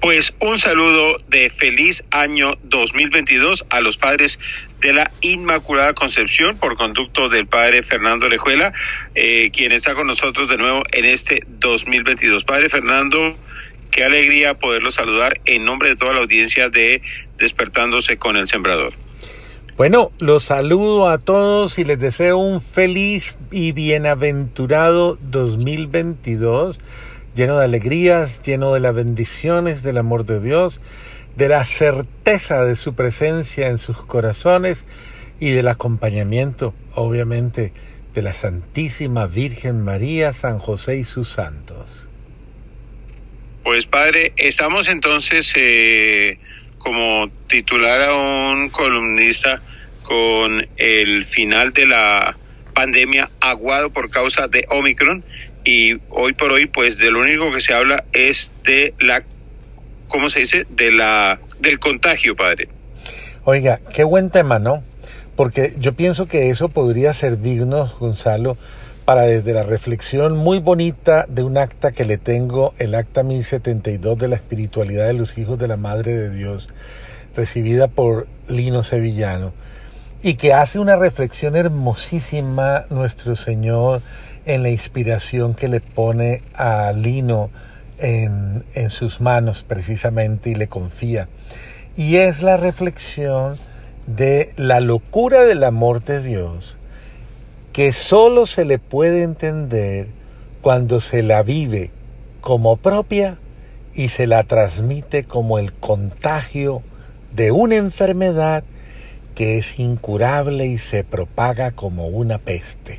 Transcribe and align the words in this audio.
Pues 0.00 0.34
un 0.40 0.58
saludo 0.58 1.18
de 1.28 1.50
feliz 1.50 2.04
año 2.10 2.56
2022 2.62 3.66
a 3.68 3.82
los 3.82 3.98
padres 3.98 4.38
de 4.80 4.94
la 4.94 5.10
Inmaculada 5.20 5.92
Concepción 5.92 6.56
por 6.56 6.76
conducto 6.76 7.28
del 7.28 7.46
padre 7.46 7.82
Fernando 7.82 8.26
Lejuela, 8.26 8.72
eh, 9.14 9.50
quien 9.52 9.72
está 9.72 9.94
con 9.94 10.06
nosotros 10.06 10.48
de 10.48 10.56
nuevo 10.56 10.84
en 10.92 11.04
este 11.04 11.44
2022. 11.46 12.44
Padre 12.44 12.70
Fernando, 12.70 13.36
qué 13.90 14.04
alegría 14.04 14.54
poderlo 14.54 14.90
saludar 14.90 15.38
en 15.44 15.66
nombre 15.66 15.90
de 15.90 15.96
toda 15.96 16.14
la 16.14 16.20
audiencia 16.20 16.70
de 16.70 17.02
Despertándose 17.36 18.16
con 18.16 18.38
el 18.38 18.48
Sembrador. 18.48 18.94
Bueno, 19.76 20.12
los 20.18 20.44
saludo 20.44 21.10
a 21.10 21.18
todos 21.18 21.78
y 21.78 21.84
les 21.84 21.98
deseo 21.98 22.38
un 22.38 22.62
feliz 22.62 23.36
y 23.50 23.72
bienaventurado 23.72 25.18
2022 25.20 26.78
lleno 27.40 27.58
de 27.58 27.64
alegrías, 27.64 28.42
lleno 28.42 28.74
de 28.74 28.80
las 28.80 28.94
bendiciones 28.94 29.82
del 29.82 29.96
amor 29.96 30.26
de 30.26 30.40
Dios, 30.40 30.82
de 31.36 31.48
la 31.48 31.64
certeza 31.64 32.66
de 32.66 32.76
su 32.76 32.94
presencia 32.94 33.68
en 33.68 33.78
sus 33.78 34.02
corazones 34.02 34.84
y 35.40 35.52
del 35.52 35.68
acompañamiento, 35.68 36.74
obviamente, 36.94 37.72
de 38.12 38.20
la 38.20 38.34
Santísima 38.34 39.26
Virgen 39.26 39.82
María, 39.82 40.34
San 40.34 40.58
José 40.58 40.98
y 40.98 41.04
sus 41.04 41.30
santos. 41.30 42.06
Pues 43.64 43.86
Padre, 43.86 44.34
estamos 44.36 44.88
entonces 44.88 45.50
eh, 45.56 46.38
como 46.76 47.30
titular 47.48 48.02
a 48.02 48.14
un 48.16 48.68
columnista 48.68 49.62
con 50.02 50.68
el 50.76 51.24
final 51.24 51.72
de 51.72 51.86
la 51.86 52.36
pandemia 52.74 53.30
aguado 53.40 53.88
por 53.88 54.10
causa 54.10 54.46
de 54.46 54.66
Omicron 54.68 55.24
y 55.64 55.98
hoy 56.10 56.32
por 56.32 56.52
hoy 56.52 56.66
pues 56.66 56.98
de 56.98 57.10
lo 57.10 57.20
único 57.20 57.50
que 57.52 57.60
se 57.60 57.74
habla 57.74 58.04
es 58.12 58.52
de 58.64 58.94
la 58.98 59.22
¿cómo 60.08 60.28
se 60.28 60.40
dice? 60.40 60.66
de 60.68 60.92
la 60.92 61.38
del 61.60 61.78
contagio, 61.78 62.36
padre. 62.36 62.68
Oiga, 63.44 63.78
qué 63.94 64.04
buen 64.04 64.30
tema, 64.30 64.58
¿no? 64.58 64.82
Porque 65.36 65.74
yo 65.78 65.94
pienso 65.94 66.26
que 66.26 66.50
eso 66.50 66.68
podría 66.68 67.14
servirnos, 67.14 67.98
Gonzalo, 67.98 68.58
para 69.04 69.22
desde 69.22 69.54
la 69.54 69.62
reflexión 69.62 70.36
muy 70.36 70.58
bonita 70.58 71.24
de 71.28 71.42
un 71.42 71.56
acta 71.56 71.92
que 71.92 72.04
le 72.04 72.18
tengo, 72.18 72.74
el 72.78 72.94
acta 72.94 73.22
1072 73.22 74.18
de 74.18 74.28
la 74.28 74.36
espiritualidad 74.36 75.06
de 75.06 75.14
los 75.14 75.38
hijos 75.38 75.58
de 75.58 75.68
la 75.68 75.76
Madre 75.76 76.16
de 76.16 76.30
Dios, 76.30 76.68
recibida 77.34 77.88
por 77.88 78.26
Lino 78.48 78.82
Sevillano, 78.82 79.52
y 80.22 80.34
que 80.34 80.52
hace 80.52 80.78
una 80.78 80.96
reflexión 80.96 81.56
hermosísima 81.56 82.84
nuestro 82.90 83.36
Señor 83.36 84.02
en 84.46 84.62
la 84.62 84.70
inspiración 84.70 85.54
que 85.54 85.68
le 85.68 85.80
pone 85.80 86.42
a 86.54 86.92
Lino 86.92 87.50
en, 87.98 88.64
en 88.74 88.90
sus 88.90 89.20
manos 89.20 89.64
precisamente 89.66 90.50
y 90.50 90.54
le 90.54 90.68
confía. 90.68 91.28
Y 91.96 92.16
es 92.16 92.42
la 92.42 92.56
reflexión 92.56 93.56
de 94.06 94.52
la 94.56 94.80
locura 94.80 95.44
del 95.44 95.64
amor 95.64 96.04
de 96.04 96.22
Dios 96.22 96.78
que 97.72 97.92
solo 97.92 98.46
se 98.46 98.64
le 98.64 98.78
puede 98.78 99.22
entender 99.22 100.08
cuando 100.60 101.00
se 101.00 101.22
la 101.22 101.42
vive 101.42 101.90
como 102.40 102.76
propia 102.76 103.38
y 103.94 104.08
se 104.08 104.26
la 104.26 104.44
transmite 104.44 105.24
como 105.24 105.58
el 105.58 105.72
contagio 105.72 106.82
de 107.34 107.52
una 107.52 107.76
enfermedad 107.76 108.64
que 109.34 109.58
es 109.58 109.78
incurable 109.78 110.66
y 110.66 110.78
se 110.78 111.04
propaga 111.04 111.70
como 111.70 112.08
una 112.08 112.38
peste. 112.38 112.98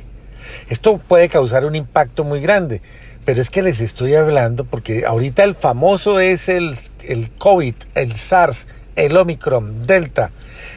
Esto 0.68 0.98
puede 0.98 1.28
causar 1.28 1.64
un 1.64 1.74
impacto 1.74 2.24
muy 2.24 2.40
grande, 2.40 2.82
pero 3.24 3.40
es 3.40 3.50
que 3.50 3.62
les 3.62 3.80
estoy 3.80 4.14
hablando 4.14 4.64
porque 4.64 5.06
ahorita 5.06 5.44
el 5.44 5.54
famoso 5.54 6.20
es 6.20 6.48
el, 6.48 6.76
el 7.04 7.30
COVID, 7.30 7.74
el 7.94 8.16
SARS, 8.16 8.66
el 8.96 9.16
Omicron, 9.16 9.86
Delta. 9.86 10.30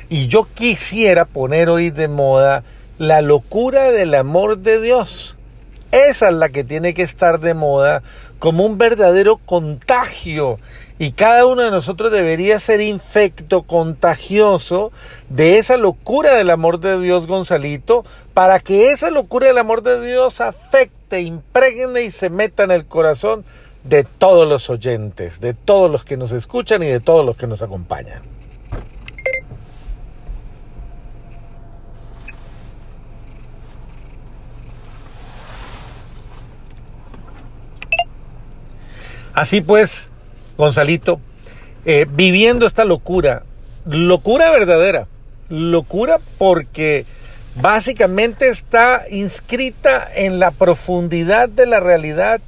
Y 0.09 0.27
yo 0.27 0.47
quisiera 0.53 1.25
poner 1.25 1.69
hoy 1.69 1.89
de 1.89 2.07
moda 2.07 2.63
la 2.97 3.22
locura 3.22 3.91
del 3.91 4.13
amor 4.13 4.59
de 4.59 4.81
Dios. 4.81 5.38
Esa 5.91 6.29
es 6.29 6.34
la 6.34 6.50
que 6.50 6.63
tiene 6.63 6.94
que 6.94 7.03
estar 7.03 7.39
de 7.39 7.53
moda 7.53 8.03
como 8.39 8.66
un 8.66 8.78
verdadero 8.78 9.38
contagio 9.38 10.59
y 10.97 11.11
cada 11.11 11.45
uno 11.45 11.61
de 11.61 11.72
nosotros 11.72 12.11
debería 12.11 12.59
ser 12.59 12.79
infecto, 12.79 13.63
contagioso 13.63 14.94
de 15.29 15.57
esa 15.57 15.75
locura 15.75 16.35
del 16.35 16.50
amor 16.50 16.79
de 16.79 17.00
Dios, 17.00 17.28
Gonzalito, 17.28 18.06
para 18.33 18.59
que 18.59 18.91
esa 18.91 19.09
locura 19.09 19.47
del 19.47 19.57
amor 19.57 19.81
de 19.81 20.06
Dios 20.06 20.39
afecte, 20.39 21.22
impregne 21.22 22.03
y 22.03 22.11
se 22.11 22.29
meta 22.29 22.63
en 22.63 22.72
el 22.72 22.85
corazón 22.85 23.44
de 23.83 24.03
todos 24.03 24.47
los 24.47 24.69
oyentes, 24.69 25.41
de 25.41 25.53
todos 25.53 25.91
los 25.91 26.06
que 26.06 26.17
nos 26.17 26.31
escuchan 26.31 26.81
y 26.81 26.88
de 26.88 27.01
todos 27.01 27.25
los 27.25 27.35
que 27.35 27.47
nos 27.47 27.62
acompañan. 27.62 28.22
Así 39.33 39.59
pues, 39.59 40.09
Gonzalito, 40.57 41.19
eh, 41.85 42.05
viviendo 42.09 42.66
esta 42.66 42.85
locura, 42.85 43.43
locura 43.85 44.51
verdadera, 44.51 45.07
locura 45.49 46.19
porque 46.38 47.05
básicamente 47.55 48.49
está 48.49 49.05
inscrita 49.09 50.07
en 50.15 50.39
la 50.39 50.51
profundidad 50.51 51.49
de 51.49 51.65
la 51.65 51.79
realidad 51.79 52.41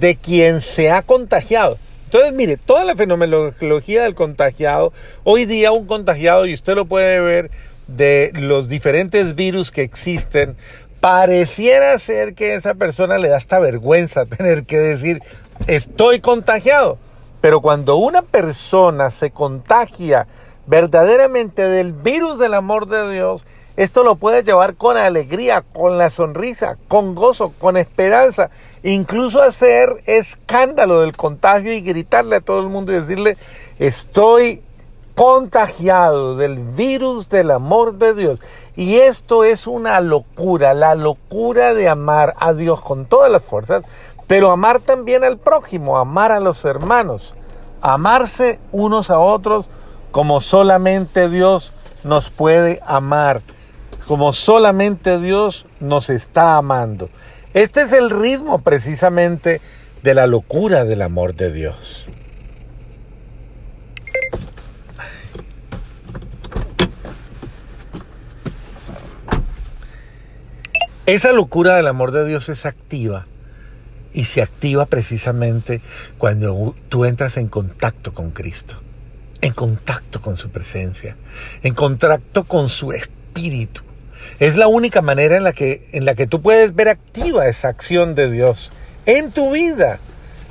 de 0.00 0.16
quien 0.16 0.60
se 0.60 0.90
ha 0.90 1.02
contagiado. 1.02 1.78
Entonces, 2.06 2.32
mire, 2.32 2.56
toda 2.56 2.84
la 2.84 2.94
fenomenología 2.94 4.04
del 4.04 4.14
contagiado, 4.14 4.92
hoy 5.24 5.44
día 5.44 5.72
un 5.72 5.86
contagiado, 5.86 6.46
y 6.46 6.54
usted 6.54 6.74
lo 6.74 6.86
puede 6.86 7.20
ver 7.20 7.50
de 7.88 8.30
los 8.34 8.68
diferentes 8.68 9.34
virus 9.34 9.70
que 9.70 9.82
existen, 9.82 10.56
pareciera 11.00 11.98
ser 11.98 12.34
que 12.34 12.52
a 12.52 12.54
esa 12.56 12.74
persona 12.74 13.18
le 13.18 13.28
da 13.28 13.36
esta 13.36 13.58
vergüenza 13.58 14.24
tener 14.26 14.64
que 14.64 14.78
decir, 14.78 15.20
estoy 15.66 16.20
contagiado. 16.20 16.98
Pero 17.46 17.60
cuando 17.60 17.94
una 17.94 18.22
persona 18.22 19.08
se 19.10 19.30
contagia 19.30 20.26
verdaderamente 20.66 21.68
del 21.68 21.92
virus 21.92 22.40
del 22.40 22.54
amor 22.54 22.88
de 22.88 23.08
Dios, 23.08 23.44
esto 23.76 24.02
lo 24.02 24.16
puede 24.16 24.42
llevar 24.42 24.74
con 24.74 24.96
alegría, 24.96 25.62
con 25.62 25.96
la 25.96 26.10
sonrisa, 26.10 26.76
con 26.88 27.14
gozo, 27.14 27.52
con 27.60 27.76
esperanza, 27.76 28.50
incluso 28.82 29.40
hacer 29.44 30.02
escándalo 30.06 31.02
del 31.02 31.16
contagio 31.16 31.72
y 31.72 31.82
gritarle 31.82 32.34
a 32.34 32.40
todo 32.40 32.58
el 32.58 32.66
mundo 32.66 32.90
y 32.90 32.96
decirle, 32.96 33.36
estoy 33.78 34.60
contagiado 35.14 36.34
del 36.34 36.58
virus 36.58 37.28
del 37.28 37.52
amor 37.52 37.94
de 37.94 38.14
Dios. 38.14 38.40
Y 38.74 38.96
esto 38.96 39.44
es 39.44 39.68
una 39.68 40.00
locura, 40.00 40.74
la 40.74 40.96
locura 40.96 41.74
de 41.74 41.88
amar 41.88 42.34
a 42.40 42.54
Dios 42.54 42.80
con 42.80 43.06
todas 43.06 43.30
las 43.30 43.44
fuerzas, 43.44 43.84
pero 44.26 44.50
amar 44.50 44.80
también 44.80 45.22
al 45.22 45.38
prójimo, 45.38 45.96
amar 45.98 46.32
a 46.32 46.40
los 46.40 46.64
hermanos, 46.64 47.35
amarse 47.80 48.58
unos 48.72 49.10
a 49.10 49.18
otros 49.18 49.66
como 50.10 50.40
solamente 50.40 51.28
Dios 51.28 51.72
nos 52.04 52.30
puede 52.30 52.80
amar, 52.86 53.42
como 54.06 54.32
solamente 54.32 55.18
Dios 55.18 55.66
nos 55.80 56.10
está 56.10 56.56
amando. 56.56 57.10
Este 57.54 57.82
es 57.82 57.92
el 57.92 58.10
ritmo 58.10 58.60
precisamente 58.60 59.60
de 60.02 60.14
la 60.14 60.26
locura 60.26 60.84
del 60.84 61.02
amor 61.02 61.34
de 61.34 61.52
Dios. 61.52 62.08
Esa 71.06 71.32
locura 71.32 71.76
del 71.76 71.86
amor 71.86 72.10
de 72.10 72.26
Dios 72.26 72.48
es 72.48 72.66
activa 72.66 73.26
y 74.16 74.24
se 74.24 74.40
activa 74.40 74.86
precisamente 74.86 75.82
cuando 76.16 76.74
tú 76.88 77.04
entras 77.04 77.36
en 77.36 77.48
contacto 77.48 78.14
con 78.14 78.30
Cristo, 78.30 78.80
en 79.42 79.52
contacto 79.52 80.22
con 80.22 80.38
su 80.38 80.48
presencia, 80.48 81.16
en 81.62 81.74
contacto 81.74 82.44
con 82.44 82.70
su 82.70 82.92
espíritu. 82.92 83.82
Es 84.40 84.56
la 84.56 84.68
única 84.68 85.02
manera 85.02 85.36
en 85.36 85.44
la 85.44 85.52
que, 85.52 85.86
en 85.92 86.06
la 86.06 86.14
que 86.14 86.26
tú 86.26 86.40
puedes 86.40 86.74
ver 86.74 86.88
activa 86.88 87.46
esa 87.46 87.68
acción 87.68 88.14
de 88.14 88.30
Dios 88.30 88.72
en 89.04 89.30
tu 89.30 89.52
vida. 89.52 90.00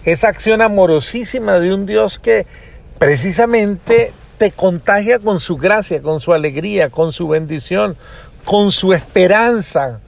Esa 0.06 0.28
acción 0.28 0.62
amorosísima 0.62 1.60
de 1.60 1.74
un 1.74 1.88
Dios 1.88 2.20
que 2.20 2.46
precisamente 3.00 4.14
te 4.38 4.52
contagia 4.52 5.18
con 5.18 5.40
su 5.40 5.58
gracia, 5.58 6.04
con 6.04 6.22
su 6.22 6.34
alegría, 6.34 6.92
con 6.92 7.12
su 7.12 7.28
bendición, 7.28 7.98
con 8.44 8.72
su 8.72 8.94
esperanza, 8.94 10.02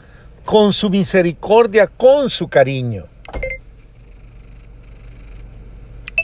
con 0.45 0.74
su 0.74 0.92
misericordia, 0.92 1.88
con 1.88 2.30
su 2.30 2.48
cariño. 2.48 3.06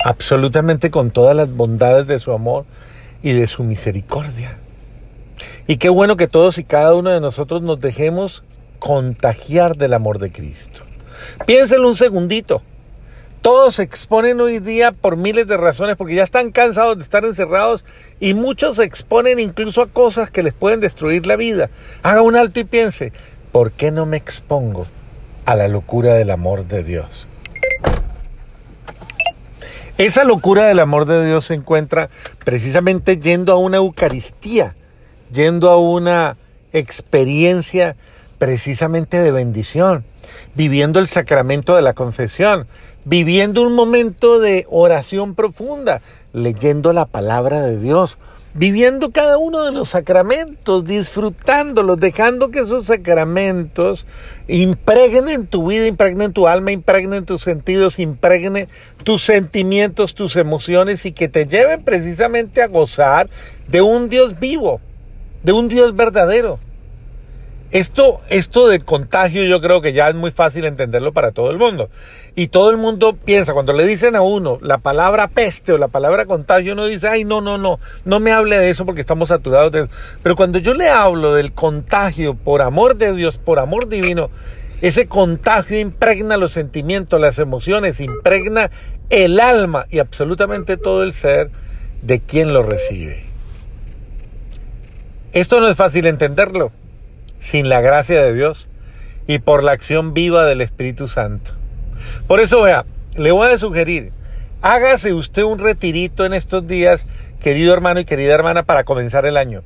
Absolutamente 0.03 0.91
con 0.91 1.11
todas 1.11 1.35
las 1.35 1.49
bondades 1.49 2.07
de 2.07 2.19
su 2.19 2.33
amor 2.33 2.65
y 3.23 3.31
de 3.31 3.47
su 3.47 3.63
misericordia. 3.63 4.57
Y 5.65 5.77
qué 5.77 5.87
bueno 5.87 6.17
que 6.17 6.27
todos 6.27 6.57
y 6.57 6.65
cada 6.65 6.93
uno 6.93 7.09
de 7.09 7.21
nosotros 7.21 7.61
nos 7.61 7.79
dejemos 7.79 8.43
contagiar 8.79 9.77
del 9.77 9.93
amor 9.93 10.19
de 10.19 10.29
Cristo. 10.29 10.83
Piénselo 11.45 11.87
un 11.87 11.95
segundito. 11.95 12.61
Todos 13.41 13.75
se 13.75 13.83
exponen 13.83 14.41
hoy 14.41 14.59
día 14.59 14.91
por 14.91 15.15
miles 15.15 15.47
de 15.47 15.55
razones 15.55 15.95
porque 15.95 16.15
ya 16.15 16.23
están 16.23 16.51
cansados 16.51 16.97
de 16.97 17.03
estar 17.03 17.23
encerrados 17.23 17.85
y 18.19 18.33
muchos 18.33 18.77
se 18.77 18.83
exponen 18.83 19.39
incluso 19.39 19.81
a 19.81 19.87
cosas 19.87 20.29
que 20.29 20.43
les 20.43 20.53
pueden 20.53 20.81
destruir 20.81 21.25
la 21.25 21.37
vida. 21.37 21.69
Haga 22.03 22.21
un 22.21 22.35
alto 22.35 22.59
y 22.59 22.65
piense, 22.65 23.13
¿por 23.53 23.71
qué 23.71 23.91
no 23.91 24.05
me 24.05 24.17
expongo 24.17 24.85
a 25.45 25.55
la 25.55 25.69
locura 25.69 26.13
del 26.13 26.31
amor 26.31 26.67
de 26.67 26.83
Dios? 26.83 27.27
Esa 30.03 30.25
locura 30.25 30.65
del 30.65 30.81
amor 30.81 31.05
de 31.05 31.25
Dios 31.25 31.45
se 31.45 31.53
encuentra 31.53 32.09
precisamente 32.43 33.19
yendo 33.21 33.53
a 33.53 33.55
una 33.55 33.77
Eucaristía, 33.77 34.75
yendo 35.31 35.69
a 35.69 35.77
una 35.77 36.35
experiencia 36.73 37.95
precisamente 38.37 39.21
de 39.21 39.31
bendición, 39.31 40.03
viviendo 40.55 40.99
el 40.99 41.07
sacramento 41.07 41.77
de 41.77 41.83
la 41.83 41.93
confesión, 41.93 42.67
viviendo 43.05 43.61
un 43.61 43.71
momento 43.71 44.41
de 44.41 44.67
oración 44.69 45.35
profunda, 45.35 46.01
leyendo 46.33 46.91
la 46.91 47.05
palabra 47.05 47.61
de 47.61 47.79
Dios, 47.79 48.17
viviendo 48.53 49.09
cada 49.11 49.37
uno 49.37 49.63
de 49.63 49.71
los 49.71 49.89
sacramentos, 49.89 50.85
disfrutándolos, 50.85 51.99
dejando 51.99 52.49
que 52.49 52.59
esos 52.59 52.85
sacramentos 52.85 54.05
impregnen 54.47 55.47
tu 55.47 55.67
vida, 55.67 55.87
impregnen 55.87 56.33
tu 56.33 56.47
alma, 56.47 56.71
impregnen 56.71 57.25
tus 57.25 57.41
sentidos, 57.41 57.99
impregnen 57.99 58.67
tus 59.03 59.23
sentimientos, 59.23 60.13
tus 60.13 60.35
emociones 60.35 61.05
y 61.05 61.11
que 61.11 61.27
te 61.27 61.45
lleven 61.45 61.83
precisamente 61.83 62.61
a 62.61 62.67
gozar 62.67 63.29
de 63.67 63.81
un 63.81 64.09
Dios 64.09 64.39
vivo, 64.39 64.79
de 65.43 65.51
un 65.51 65.67
Dios 65.67 65.95
verdadero. 65.95 66.59
Esto, 67.73 68.21
esto 68.29 68.67
de 68.67 68.81
contagio 68.81 69.43
yo 69.45 69.59
creo 69.59 69.81
que 69.81 69.93
ya 69.93 70.07
es 70.07 70.13
muy 70.13 70.29
fácil 70.29 70.65
entenderlo 70.65 71.11
para 71.11 71.31
todo 71.31 71.49
el 71.49 71.57
mundo. 71.57 71.89
Y 72.35 72.49
todo 72.49 72.69
el 72.69 72.77
mundo 72.77 73.15
piensa, 73.15 73.53
cuando 73.53 73.73
le 73.73 73.87
dicen 73.87 74.15
a 74.15 74.21
uno 74.21 74.59
la 74.61 74.77
palabra 74.77 75.27
peste 75.27 75.73
o 75.73 75.79
la 75.79 75.87
palabra 75.87 76.27
contagio, 76.27 76.73
uno 76.73 76.85
dice, 76.85 77.07
ay, 77.07 77.25
no, 77.25 77.41
no, 77.41 77.57
no, 77.57 77.79
no 78.05 78.19
me 78.19 78.31
hable 78.31 78.59
de 78.59 78.69
eso 78.69 78.85
porque 78.85 79.01
estamos 79.01 79.29
saturados 79.29 79.71
de 79.71 79.79
eso. 79.79 79.89
Pero 80.21 80.35
cuando 80.35 80.59
yo 80.59 80.75
le 80.75 80.87
hablo 80.87 81.33
del 81.33 81.51
contagio 81.51 82.35
por 82.35 82.61
amor 82.61 82.95
de 82.95 83.11
Dios, 83.15 83.39
por 83.39 83.57
amor 83.57 83.89
divino, 83.89 84.29
ese 84.81 85.07
contagio 85.07 85.79
impregna 85.79 86.37
los 86.37 86.51
sentimientos, 86.51 87.19
las 87.19 87.39
emociones, 87.39 87.99
impregna 87.99 88.69
el 89.09 89.39
alma 89.39 89.87
y 89.89 89.97
absolutamente 89.97 90.77
todo 90.77 91.01
el 91.01 91.11
ser 91.11 91.49
de 92.03 92.19
quien 92.19 92.53
lo 92.53 92.61
recibe. 92.61 93.25
Esto 95.31 95.59
no 95.59 95.67
es 95.67 95.75
fácil 95.75 96.05
entenderlo 96.05 96.71
sin 97.43 97.67
la 97.67 97.81
gracia 97.81 98.23
de 98.23 98.33
Dios 98.33 98.69
y 99.27 99.39
por 99.39 99.65
la 99.65 99.73
acción 99.73 100.13
viva 100.13 100.45
del 100.45 100.61
Espíritu 100.61 101.09
Santo. 101.09 101.51
Por 102.25 102.39
eso, 102.39 102.61
vea, 102.61 102.85
le 103.17 103.31
voy 103.31 103.49
a 103.49 103.57
sugerir, 103.57 104.13
hágase 104.61 105.13
usted 105.13 105.43
un 105.43 105.59
retirito 105.59 106.25
en 106.25 106.33
estos 106.33 106.65
días, 106.65 107.05
querido 107.41 107.73
hermano 107.73 107.99
y 107.99 108.05
querida 108.05 108.33
hermana, 108.33 108.63
para 108.63 108.85
comenzar 108.85 109.25
el 109.25 109.35
año. 109.35 109.61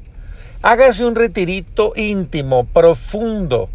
Hágase 0.63 1.05
un 1.05 1.13
retirito 1.13 1.93
íntimo, 1.95 2.65
profundo. 2.65 3.69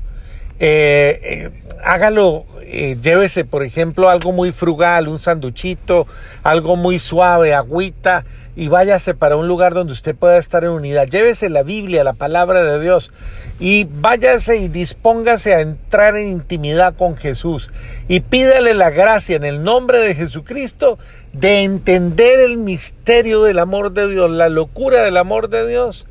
Eh, 0.64 1.18
eh, 1.24 1.50
hágalo, 1.82 2.46
eh, 2.62 2.96
llévese, 3.02 3.44
por 3.44 3.64
ejemplo, 3.64 4.08
algo 4.08 4.30
muy 4.30 4.52
frugal, 4.52 5.08
un 5.08 5.18
sanduchito, 5.18 6.06
algo 6.44 6.76
muy 6.76 7.00
suave, 7.00 7.52
agüita, 7.52 8.24
y 8.54 8.68
váyase 8.68 9.14
para 9.14 9.34
un 9.34 9.48
lugar 9.48 9.74
donde 9.74 9.92
usted 9.92 10.14
pueda 10.14 10.38
estar 10.38 10.62
en 10.62 10.70
unidad. 10.70 11.08
Llévese 11.08 11.48
la 11.48 11.64
Biblia, 11.64 12.04
la 12.04 12.12
palabra 12.12 12.62
de 12.62 12.80
Dios 12.80 13.10
y 13.58 13.88
váyase 13.90 14.58
y 14.58 14.68
dispóngase 14.68 15.52
a 15.52 15.62
entrar 15.62 16.16
en 16.16 16.28
intimidad 16.28 16.94
con 16.94 17.16
Jesús 17.16 17.68
y 18.06 18.20
pídale 18.20 18.74
la 18.74 18.90
gracia 18.90 19.34
en 19.34 19.44
el 19.44 19.64
nombre 19.64 19.98
de 19.98 20.14
Jesucristo 20.14 20.96
de 21.32 21.62
entender 21.62 22.38
el 22.38 22.56
misterio 22.56 23.42
del 23.42 23.58
amor 23.58 23.92
de 23.92 24.08
Dios, 24.08 24.30
la 24.30 24.48
locura 24.48 25.02
del 25.02 25.16
amor 25.16 25.48
de 25.48 25.66
Dios, 25.66 26.06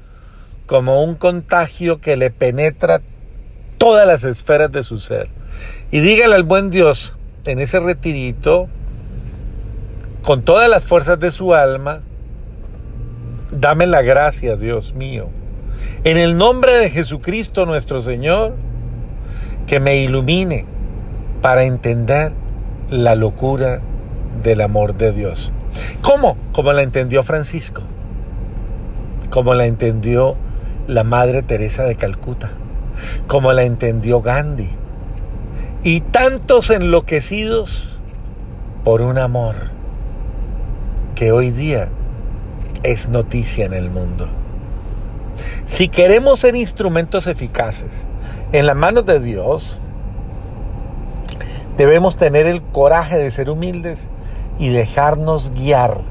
como 0.66 1.04
un 1.06 1.16
contagio 1.16 2.00
que 2.00 2.18
le 2.18 2.32
penetra 2.32 3.02
todas 3.82 4.06
las 4.06 4.24
esferas 4.24 4.72
de 4.72 4.84
su 4.84 5.00
ser. 5.00 5.28
Y 5.90 6.02
dígale 6.02 6.36
al 6.36 6.44
buen 6.44 6.70
Dios 6.70 7.16
en 7.46 7.58
ese 7.58 7.80
retirito, 7.80 8.68
con 10.22 10.44
todas 10.44 10.70
las 10.70 10.86
fuerzas 10.86 11.20
de 11.20 11.32
su 11.32 11.56
alma, 11.56 12.02
Dame 13.50 13.86
la 13.86 14.02
gracia, 14.02 14.56
Dios 14.56 14.94
mío. 14.94 15.28
En 16.06 16.18
el 16.18 16.38
nombre 16.38 16.74
de 16.74 16.90
Jesucristo 16.90 17.66
nuestro 17.66 18.00
Señor, 18.02 18.54
que 19.68 19.82
me 19.82 19.98
ilumine 19.98 20.66
para 21.42 21.64
entender 21.66 22.32
la 22.90 23.16
locura 23.16 23.82
del 24.42 24.62
amor 24.62 24.96
de 24.96 25.12
Dios. 25.12 25.52
¿Cómo? 26.02 26.38
Como 26.54 26.72
la 26.72 26.84
entendió 26.84 27.24
Francisco, 27.24 27.82
como 29.32 29.54
la 29.54 29.66
entendió 29.66 30.36
la 30.88 31.04
Madre 31.04 31.42
Teresa 31.42 31.84
de 31.84 31.96
Calcuta, 31.96 32.52
como 33.28 33.54
la 33.54 33.64
entendió 33.64 34.22
Gandhi, 34.22 34.70
y 35.84 36.02
tantos 36.02 36.70
enloquecidos 36.70 38.00
por 38.84 39.02
un 39.02 39.18
amor 39.18 39.56
que 41.16 41.32
hoy 41.32 41.52
día 41.52 41.90
es 42.84 43.10
noticia 43.10 43.66
en 43.66 43.74
el 43.74 43.90
mundo. 43.90 44.30
Si 45.66 45.88
queremos 45.88 46.40
ser 46.40 46.56
instrumentos 46.56 47.28
eficaces 47.28 48.06
en 48.52 48.66
las 48.66 48.76
manos 48.76 49.06
de 49.06 49.20
Dios, 49.20 49.80
debemos 51.78 52.16
tener 52.16 52.48
el 52.48 52.62
coraje 52.62 53.18
de 53.18 53.32
ser 53.32 53.50
humildes 53.50 54.08
y 54.60 54.70
dejarnos 54.70 55.52
guiar 55.52 56.02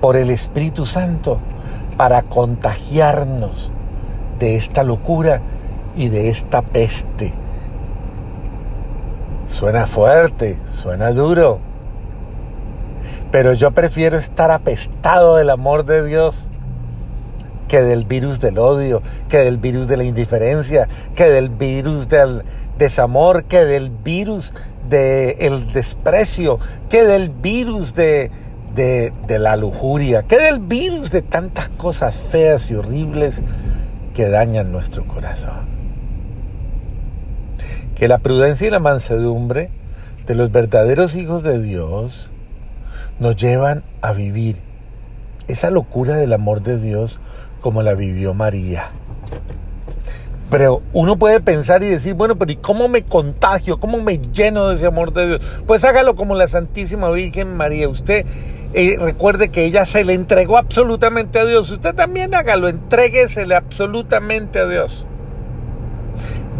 por 0.00 0.16
el 0.16 0.30
Espíritu 0.30 0.86
Santo 0.86 1.38
para 1.96 2.22
contagiarnos 2.22 3.70
de 4.42 4.56
esta 4.56 4.82
locura 4.82 5.40
y 5.96 6.08
de 6.08 6.28
esta 6.28 6.62
peste. 6.62 7.32
Suena 9.46 9.86
fuerte, 9.86 10.58
suena 10.68 11.12
duro, 11.12 11.60
pero 13.30 13.52
yo 13.52 13.70
prefiero 13.70 14.18
estar 14.18 14.50
apestado 14.50 15.36
del 15.36 15.48
amor 15.48 15.84
de 15.84 16.04
Dios 16.04 16.48
que 17.68 17.82
del 17.82 18.04
virus 18.04 18.40
del 18.40 18.58
odio, 18.58 19.00
que 19.28 19.38
del 19.38 19.58
virus 19.58 19.86
de 19.86 19.96
la 19.96 20.02
indiferencia, 20.02 20.88
que 21.14 21.30
del 21.30 21.48
virus 21.48 22.08
del 22.08 22.42
desamor, 22.78 23.44
que 23.44 23.64
del 23.64 23.90
virus 23.90 24.52
del 24.90 25.72
desprecio, 25.72 26.58
que 26.90 27.04
del 27.04 27.30
virus 27.30 27.94
de, 27.94 28.32
de, 28.74 29.12
de 29.28 29.38
la 29.38 29.56
lujuria, 29.56 30.24
que 30.24 30.36
del 30.36 30.58
virus 30.58 31.12
de 31.12 31.22
tantas 31.22 31.68
cosas 31.68 32.16
feas 32.16 32.72
y 32.72 32.74
horribles 32.74 33.40
que 34.14 34.28
dañan 34.28 34.72
nuestro 34.72 35.04
corazón. 35.06 35.66
Que 37.94 38.08
la 38.08 38.18
prudencia 38.18 38.66
y 38.66 38.70
la 38.70 38.78
mansedumbre 38.78 39.70
de 40.26 40.34
los 40.34 40.52
verdaderos 40.52 41.14
hijos 41.14 41.42
de 41.42 41.60
Dios 41.60 42.30
nos 43.18 43.36
llevan 43.36 43.82
a 44.00 44.12
vivir 44.12 44.56
esa 45.48 45.70
locura 45.70 46.14
del 46.14 46.32
amor 46.32 46.62
de 46.62 46.78
Dios 46.78 47.18
como 47.60 47.82
la 47.82 47.94
vivió 47.94 48.34
María. 48.34 48.90
Pero 50.50 50.82
uno 50.92 51.16
puede 51.16 51.40
pensar 51.40 51.82
y 51.82 51.86
decir, 51.86 52.14
bueno, 52.14 52.36
pero 52.36 52.52
¿y 52.52 52.56
cómo 52.56 52.88
me 52.88 53.02
contagio? 53.02 53.80
¿Cómo 53.80 54.02
me 54.02 54.18
lleno 54.18 54.68
de 54.68 54.76
ese 54.76 54.86
amor 54.86 55.14
de 55.14 55.26
Dios? 55.26 55.42
Pues 55.66 55.82
hágalo 55.84 56.14
como 56.14 56.34
la 56.34 56.46
Santísima 56.46 57.10
Virgen 57.10 57.56
María. 57.56 57.88
Usted 57.88 58.26
eh, 58.74 58.96
recuerde 58.98 59.50
que 59.50 59.64
ella 59.64 59.84
se 59.84 60.04
le 60.04 60.14
entregó 60.14 60.56
absolutamente 60.56 61.38
a 61.38 61.44
Dios. 61.44 61.70
Usted 61.70 61.94
también 61.94 62.34
hágalo, 62.34 62.68
entréguesele 62.68 63.54
absolutamente 63.54 64.58
a 64.58 64.66
Dios. 64.66 65.04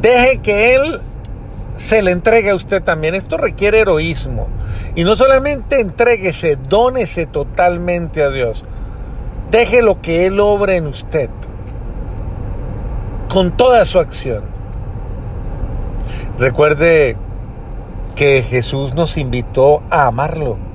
Deje 0.03 0.39
que 0.39 0.75
Él 0.75 1.01
se 1.77 2.03
le 2.03 2.11
entregue 2.11 2.51
a 2.51 2.55
usted 2.55 2.83
también. 2.83 3.15
Esto 3.15 3.39
requiere 3.39 3.81
heroísmo. 3.81 4.49
Y 4.95 5.05
no 5.05 5.17
solamente 5.17 5.81
entréguese, 5.81 6.59
dónese 6.69 7.27
totalmente 7.27 8.23
a 8.23 8.29
Dios. 8.29 8.63
Deje 9.51 9.81
lo 9.81 10.03
que 10.03 10.27
Él 10.27 10.39
obre 10.41 10.77
en 10.77 10.89
usted. 10.89 11.31
Con 13.31 13.53
toda 13.53 13.87
su 13.87 13.99
acción. 13.99 14.43
Recuerde 16.39 17.17
que 18.17 18.43
Jesús 18.43 18.93
nos 18.93 19.17
invitó 19.17 19.83
a 19.89 20.07
amarlo 20.07 20.72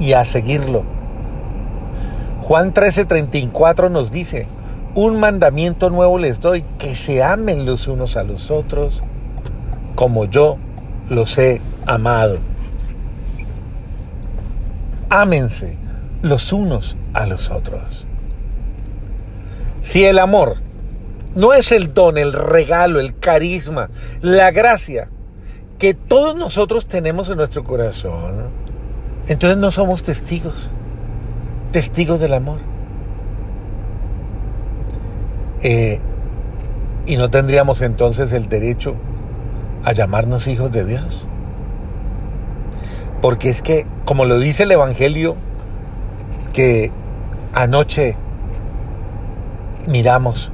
y 0.00 0.12
a 0.12 0.24
seguirlo. 0.24 0.82
Juan 2.42 2.72
13:34 2.72 3.90
nos 3.90 4.12
dice, 4.12 4.46
un 4.94 5.18
mandamiento 5.18 5.90
nuevo 5.90 6.18
les 6.18 6.40
doy, 6.40 6.64
que 6.78 6.94
se 6.94 7.22
amen 7.22 7.66
los 7.66 7.86
unos 7.88 8.16
a 8.16 8.22
los 8.22 8.50
otros 8.50 9.02
como 9.94 10.26
yo 10.26 10.58
los 11.10 11.36
he 11.38 11.60
amado. 11.86 12.38
Ámense 15.08 15.76
los 16.22 16.52
unos 16.52 16.96
a 17.14 17.26
los 17.26 17.50
otros. 17.50 18.06
Si 19.82 20.04
el 20.04 20.18
amor 20.18 20.56
no 21.34 21.52
es 21.52 21.72
el 21.72 21.94
don, 21.94 22.18
el 22.18 22.32
regalo, 22.32 22.98
el 22.98 23.18
carisma, 23.18 23.90
la 24.20 24.50
gracia 24.50 25.08
que 25.78 25.94
todos 25.94 26.36
nosotros 26.36 26.86
tenemos 26.86 27.28
en 27.28 27.36
nuestro 27.36 27.62
corazón, 27.62 28.65
entonces 29.28 29.58
no 29.58 29.70
somos 29.70 30.02
testigos, 30.02 30.70
testigos 31.72 32.20
del 32.20 32.34
amor. 32.34 32.58
Eh, 35.62 35.98
y 37.06 37.16
no 37.16 37.28
tendríamos 37.28 37.80
entonces 37.82 38.32
el 38.32 38.48
derecho 38.48 38.94
a 39.84 39.92
llamarnos 39.92 40.46
hijos 40.46 40.70
de 40.72 40.84
Dios. 40.84 41.26
Porque 43.20 43.48
es 43.48 43.62
que, 43.62 43.86
como 44.04 44.24
lo 44.24 44.38
dice 44.38 44.64
el 44.64 44.72
Evangelio, 44.72 45.36
que 46.52 46.90
anoche 47.52 48.14
miramos, 49.86 50.50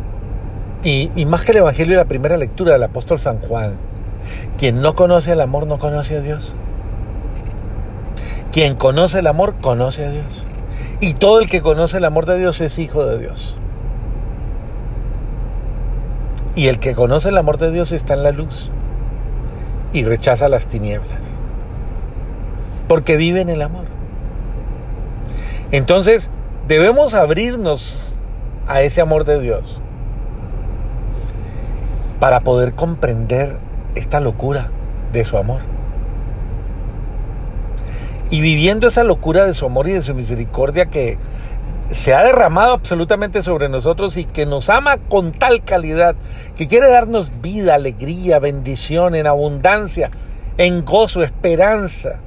y, 0.84 1.10
y 1.14 1.26
más 1.26 1.44
que 1.44 1.52
el 1.52 1.58
Evangelio, 1.58 1.96
la 1.96 2.04
primera 2.04 2.36
lectura 2.36 2.72
del 2.72 2.82
apóstol 2.82 3.20
San 3.20 3.38
Juan, 3.38 3.72
quien 4.58 4.80
no 4.80 4.94
conoce 4.94 5.32
el 5.32 5.40
amor 5.40 5.66
no 5.66 5.78
conoce 5.78 6.16
a 6.16 6.20
Dios. 6.20 6.54
Quien 8.52 8.76
conoce 8.76 9.20
el 9.20 9.26
amor 9.26 9.54
conoce 9.60 10.04
a 10.04 10.10
Dios. 10.10 10.44
Y 11.00 11.14
todo 11.14 11.40
el 11.40 11.48
que 11.48 11.62
conoce 11.62 11.96
el 11.96 12.04
amor 12.04 12.26
de 12.26 12.38
Dios 12.38 12.60
es 12.60 12.78
hijo 12.78 13.04
de 13.04 13.18
Dios. 13.18 13.56
Y 16.54 16.68
el 16.68 16.78
que 16.78 16.94
conoce 16.94 17.30
el 17.30 17.38
amor 17.38 17.56
de 17.56 17.70
Dios 17.70 17.92
está 17.92 18.12
en 18.12 18.22
la 18.22 18.30
luz 18.30 18.70
y 19.94 20.04
rechaza 20.04 20.50
las 20.50 20.66
tinieblas. 20.66 21.18
Porque 22.88 23.16
vive 23.16 23.40
en 23.40 23.48
el 23.48 23.62
amor. 23.62 23.86
Entonces, 25.70 26.28
debemos 26.68 27.14
abrirnos 27.14 28.14
a 28.68 28.82
ese 28.82 29.00
amor 29.00 29.24
de 29.24 29.40
Dios 29.40 29.80
para 32.20 32.40
poder 32.40 32.74
comprender 32.74 33.56
esta 33.94 34.20
locura 34.20 34.68
de 35.14 35.24
su 35.24 35.38
amor. 35.38 35.71
Y 38.32 38.40
viviendo 38.40 38.88
esa 38.88 39.04
locura 39.04 39.44
de 39.46 39.52
su 39.52 39.66
amor 39.66 39.90
y 39.90 39.92
de 39.92 40.00
su 40.00 40.14
misericordia 40.14 40.86
que 40.86 41.18
se 41.90 42.14
ha 42.14 42.24
derramado 42.24 42.72
absolutamente 42.72 43.42
sobre 43.42 43.68
nosotros 43.68 44.16
y 44.16 44.24
que 44.24 44.46
nos 44.46 44.70
ama 44.70 44.96
con 44.96 45.32
tal 45.32 45.62
calidad, 45.62 46.16
que 46.56 46.66
quiere 46.66 46.88
darnos 46.88 47.30
vida, 47.42 47.74
alegría, 47.74 48.38
bendición, 48.38 49.14
en 49.14 49.26
abundancia, 49.26 50.10
en 50.56 50.82
gozo, 50.86 51.22
esperanza. 51.22 52.20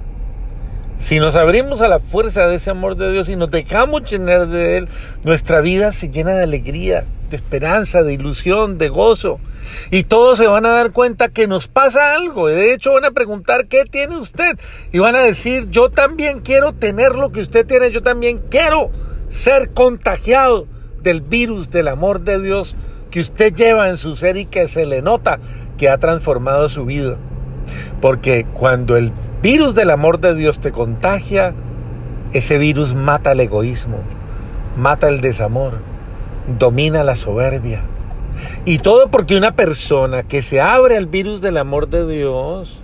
Si 0.99 1.19
nos 1.19 1.35
abrimos 1.35 1.81
a 1.81 1.87
la 1.87 1.99
fuerza 1.99 2.47
de 2.47 2.55
ese 2.55 2.71
amor 2.71 2.95
de 2.95 3.11
Dios 3.11 3.29
y 3.29 3.35
nos 3.35 3.51
dejamos 3.51 4.09
llenar 4.09 4.47
de 4.47 4.77
Él, 4.77 4.87
nuestra 5.23 5.61
vida 5.61 5.91
se 5.91 6.09
llena 6.09 6.33
de 6.33 6.43
alegría, 6.43 7.05
de 7.29 7.35
esperanza, 7.35 8.01
de 8.01 8.13
ilusión, 8.13 8.77
de 8.77 8.89
gozo. 8.89 9.39
Y 9.91 10.03
todos 10.03 10.37
se 10.39 10.47
van 10.47 10.65
a 10.65 10.69
dar 10.69 10.91
cuenta 10.91 11.29
que 11.29 11.47
nos 11.47 11.67
pasa 11.67 12.13
algo. 12.15 12.47
De 12.47 12.73
hecho, 12.73 12.93
van 12.93 13.05
a 13.05 13.11
preguntar, 13.11 13.67
¿qué 13.67 13.85
tiene 13.85 14.17
usted? 14.17 14.57
Y 14.91 14.99
van 14.99 15.15
a 15.15 15.21
decir, 15.21 15.69
yo 15.69 15.89
también 15.89 16.39
quiero 16.39 16.73
tener 16.73 17.13
lo 17.13 17.31
que 17.31 17.41
usted 17.41 17.67
tiene, 17.67 17.91
yo 17.91 18.01
también 18.01 18.41
quiero 18.49 18.89
ser 19.29 19.71
contagiado 19.71 20.65
del 21.03 21.21
virus 21.21 21.69
del 21.69 21.87
amor 21.87 22.21
de 22.21 22.41
Dios 22.41 22.75
que 23.11 23.19
usted 23.19 23.53
lleva 23.53 23.89
en 23.89 23.97
su 23.97 24.15
ser 24.15 24.37
y 24.37 24.45
que 24.45 24.67
se 24.67 24.85
le 24.85 25.01
nota 25.01 25.39
que 25.77 25.89
ha 25.89 25.97
transformado 25.97 26.67
su 26.69 26.85
vida. 26.85 27.17
Porque 28.01 28.45
cuando 28.53 28.97
el 28.97 29.11
virus 29.45 29.75
del 29.75 29.91
amor 29.91 30.19
de 30.21 30.33
Dios 30.33 30.59
te 30.59 30.71
contagia, 30.71 31.53
ese 32.33 32.57
virus 32.57 32.95
mata 32.95 33.33
el 33.33 33.41
egoísmo, 33.41 33.99
mata 34.75 35.07
el 35.07 35.21
desamor, 35.21 35.77
domina 36.57 37.03
la 37.03 37.15
soberbia. 37.15 37.83
Y 38.65 38.79
todo 38.79 39.09
porque 39.11 39.37
una 39.37 39.51
persona 39.51 40.23
que 40.23 40.41
se 40.41 40.61
abre 40.61 40.97
al 40.97 41.05
virus 41.05 41.41
del 41.41 41.57
amor 41.57 41.89
de 41.89 42.07
Dios 42.07 42.79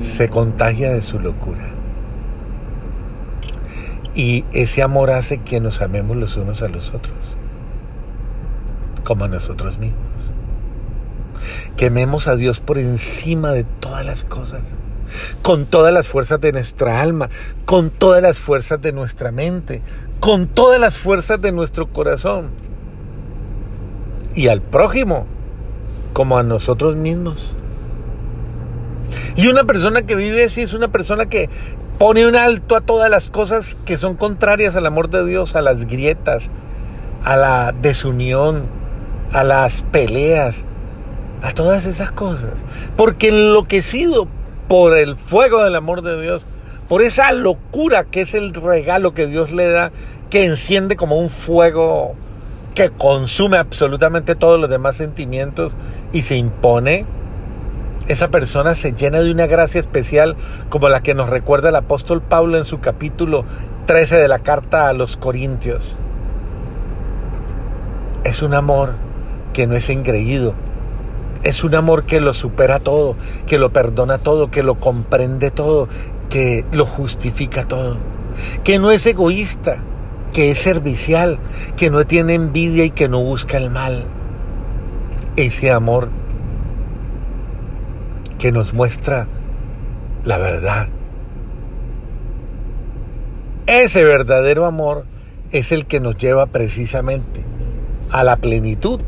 se 0.00 0.28
contagia 0.28 0.92
de 0.92 1.02
su 1.02 1.18
locura. 1.18 1.70
Y 4.14 4.44
ese 4.52 4.84
amor 4.84 5.10
hace 5.10 5.38
que 5.38 5.58
nos 5.58 5.82
amemos 5.82 6.16
los 6.16 6.36
unos 6.36 6.62
a 6.62 6.68
los 6.68 6.90
otros, 6.90 7.18
como 9.02 9.24
a 9.24 9.28
nosotros 9.28 9.78
mismos. 9.78 10.09
Que 11.80 11.86
amemos 11.86 12.28
a 12.28 12.36
Dios 12.36 12.60
por 12.60 12.76
encima 12.76 13.52
de 13.52 13.64
todas 13.64 14.04
las 14.04 14.22
cosas, 14.22 14.60
con 15.40 15.64
todas 15.64 15.94
las 15.94 16.08
fuerzas 16.08 16.38
de 16.38 16.52
nuestra 16.52 17.00
alma, 17.00 17.30
con 17.64 17.88
todas 17.88 18.20
las 18.20 18.38
fuerzas 18.38 18.82
de 18.82 18.92
nuestra 18.92 19.32
mente, 19.32 19.80
con 20.20 20.46
todas 20.46 20.78
las 20.78 20.98
fuerzas 20.98 21.40
de 21.40 21.52
nuestro 21.52 21.86
corazón. 21.86 22.50
Y 24.34 24.48
al 24.48 24.60
prójimo, 24.60 25.24
como 26.12 26.36
a 26.36 26.42
nosotros 26.42 26.96
mismos. 26.96 27.50
Y 29.34 29.46
una 29.46 29.64
persona 29.64 30.02
que 30.02 30.16
vive 30.16 30.44
así 30.44 30.60
es 30.60 30.74
una 30.74 30.88
persona 30.88 31.30
que 31.30 31.48
pone 31.98 32.26
un 32.26 32.36
alto 32.36 32.76
a 32.76 32.82
todas 32.82 33.08
las 33.08 33.30
cosas 33.30 33.74
que 33.86 33.96
son 33.96 34.16
contrarias 34.16 34.76
al 34.76 34.84
amor 34.84 35.08
de 35.08 35.24
Dios, 35.24 35.56
a 35.56 35.62
las 35.62 35.86
grietas, 35.86 36.50
a 37.24 37.36
la 37.36 37.72
desunión, 37.72 38.64
a 39.32 39.44
las 39.44 39.80
peleas, 39.80 40.66
a 41.42 41.52
todas 41.52 41.86
esas 41.86 42.10
cosas. 42.10 42.52
Porque 42.96 43.28
enloquecido 43.28 44.28
por 44.68 44.96
el 44.96 45.16
fuego 45.16 45.62
del 45.62 45.76
amor 45.76 46.02
de 46.02 46.20
Dios, 46.20 46.46
por 46.88 47.02
esa 47.02 47.32
locura 47.32 48.04
que 48.04 48.22
es 48.22 48.34
el 48.34 48.54
regalo 48.54 49.14
que 49.14 49.26
Dios 49.26 49.52
le 49.52 49.70
da, 49.70 49.92
que 50.28 50.44
enciende 50.44 50.96
como 50.96 51.16
un 51.16 51.30
fuego 51.30 52.14
que 52.74 52.90
consume 52.90 53.56
absolutamente 53.56 54.34
todos 54.34 54.60
los 54.60 54.70
demás 54.70 54.96
sentimientos 54.96 55.74
y 56.12 56.22
se 56.22 56.36
impone 56.36 57.04
esa 58.10 58.28
persona 58.28 58.74
se 58.74 58.92
llena 58.92 59.20
de 59.20 59.30
una 59.30 59.46
gracia 59.46 59.80
especial 59.80 60.34
como 60.68 60.88
la 60.88 61.00
que 61.00 61.14
nos 61.14 61.30
recuerda 61.30 61.68
el 61.68 61.76
apóstol 61.76 62.20
Pablo 62.20 62.58
en 62.58 62.64
su 62.64 62.80
capítulo 62.80 63.44
13 63.86 64.16
de 64.16 64.26
la 64.26 64.40
carta 64.40 64.88
a 64.88 64.92
los 64.92 65.16
Corintios. 65.16 65.96
Es 68.24 68.42
un 68.42 68.54
amor 68.54 68.94
que 69.52 69.68
no 69.68 69.76
es 69.76 69.88
engreído. 69.90 70.54
Es 71.42 71.64
un 71.64 71.74
amor 71.74 72.04
que 72.04 72.20
lo 72.20 72.34
supera 72.34 72.80
todo, 72.80 73.16
que 73.46 73.58
lo 73.58 73.70
perdona 73.70 74.18
todo, 74.18 74.50
que 74.50 74.62
lo 74.62 74.74
comprende 74.74 75.50
todo, 75.50 75.88
que 76.28 76.66
lo 76.70 76.84
justifica 76.84 77.66
todo. 77.66 77.96
Que 78.62 78.78
no 78.78 78.90
es 78.90 79.06
egoísta, 79.06 79.78
que 80.34 80.50
es 80.50 80.58
servicial, 80.58 81.38
que 81.78 81.88
no 81.88 82.06
tiene 82.06 82.34
envidia 82.34 82.84
y 82.84 82.90
que 82.90 83.08
no 83.08 83.22
busca 83.22 83.56
el 83.56 83.70
mal. 83.70 84.04
Ese 85.36 85.70
amor 85.70 86.10
que 88.38 88.52
nos 88.52 88.74
muestra 88.74 89.26
la 90.26 90.36
verdad. 90.36 90.88
Ese 93.66 94.04
verdadero 94.04 94.66
amor 94.66 95.06
es 95.52 95.72
el 95.72 95.86
que 95.86 96.00
nos 96.00 96.18
lleva 96.18 96.46
precisamente 96.46 97.44
a 98.10 98.24
la 98.24 98.36
plenitud 98.36 99.00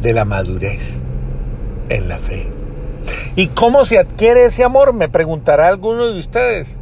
de 0.00 0.12
la 0.12 0.24
madurez 0.24 1.00
en 1.88 2.08
la 2.08 2.18
fe. 2.18 2.46
¿Y 3.36 3.48
cómo 3.48 3.84
se 3.84 3.98
adquiere 3.98 4.44
ese 4.44 4.64
amor? 4.64 4.92
Me 4.92 5.08
preguntará 5.08 5.68
alguno 5.68 6.06
de 6.06 6.18
ustedes. 6.18 6.76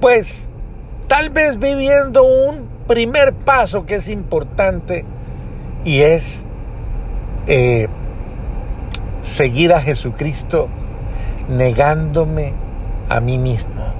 Pues 0.00 0.46
tal 1.08 1.30
vez 1.30 1.58
viviendo 1.58 2.24
un 2.24 2.66
primer 2.86 3.32
paso 3.32 3.86
que 3.86 3.96
es 3.96 4.08
importante 4.08 5.04
y 5.84 6.00
es 6.00 6.40
eh, 7.46 7.88
seguir 9.22 9.72
a 9.72 9.80
Jesucristo 9.80 10.68
negándome 11.48 12.52
a 13.08 13.20
mí 13.20 13.38
mismo. 13.38 13.92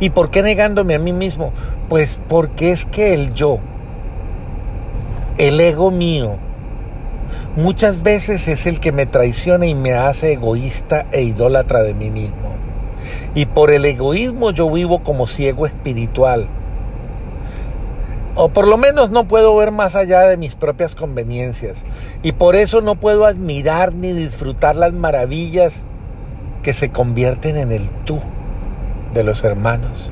¿Y 0.00 0.10
por 0.10 0.30
qué 0.30 0.42
negándome 0.42 0.94
a 0.94 0.98
mí 0.98 1.12
mismo? 1.12 1.52
Pues 1.88 2.18
porque 2.28 2.72
es 2.72 2.84
que 2.84 3.14
el 3.14 3.32
yo, 3.34 3.58
el 5.38 5.60
ego 5.60 5.90
mío, 5.90 6.36
muchas 7.56 8.02
veces 8.02 8.46
es 8.48 8.66
el 8.66 8.80
que 8.80 8.92
me 8.92 9.06
traiciona 9.06 9.66
y 9.66 9.74
me 9.74 9.94
hace 9.94 10.34
egoísta 10.34 11.06
e 11.10 11.22
idólatra 11.22 11.82
de 11.82 11.94
mí 11.94 12.10
mismo. 12.10 12.54
Y 13.34 13.46
por 13.46 13.70
el 13.70 13.84
egoísmo 13.84 14.50
yo 14.50 14.70
vivo 14.70 15.00
como 15.00 15.26
ciego 15.26 15.66
espiritual. 15.66 16.46
O 18.34 18.50
por 18.50 18.68
lo 18.68 18.76
menos 18.76 19.10
no 19.10 19.26
puedo 19.26 19.56
ver 19.56 19.70
más 19.70 19.94
allá 19.94 20.20
de 20.22 20.36
mis 20.36 20.54
propias 20.54 20.94
conveniencias. 20.94 21.78
Y 22.22 22.32
por 22.32 22.54
eso 22.54 22.82
no 22.82 22.94
puedo 22.94 23.24
admirar 23.24 23.94
ni 23.94 24.12
disfrutar 24.12 24.76
las 24.76 24.92
maravillas 24.92 25.74
que 26.62 26.74
se 26.74 26.90
convierten 26.90 27.56
en 27.56 27.72
el 27.72 27.88
tú 28.04 28.18
de 29.14 29.24
los 29.24 29.44
hermanos. 29.44 30.10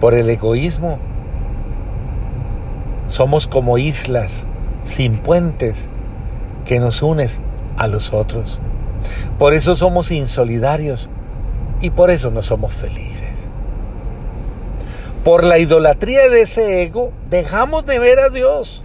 Por 0.00 0.14
el 0.14 0.30
egoísmo 0.30 0.98
somos 3.08 3.46
como 3.46 3.78
islas 3.78 4.44
sin 4.84 5.18
puentes 5.18 5.88
que 6.68 6.80
nos 6.80 7.00
unen 7.00 7.30
a 7.78 7.88
los 7.88 8.12
otros. 8.12 8.58
Por 9.38 9.54
eso 9.54 9.74
somos 9.74 10.10
insolidarios 10.10 11.08
y 11.80 11.88
por 11.88 12.10
eso 12.10 12.30
no 12.30 12.42
somos 12.42 12.74
felices. 12.74 13.30
Por 15.24 15.44
la 15.44 15.58
idolatría 15.58 16.28
de 16.28 16.42
ese 16.42 16.82
ego 16.82 17.10
dejamos 17.30 17.86
de 17.86 17.98
ver 17.98 18.18
a 18.18 18.28
Dios 18.28 18.82